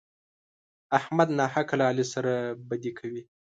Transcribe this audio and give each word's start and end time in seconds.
احمد 0.97 1.29
ناحقه 1.39 1.73
له 1.79 1.83
علي 1.89 2.05
سره 2.13 2.33
بدي 2.69 2.91
کوي. 2.99 3.21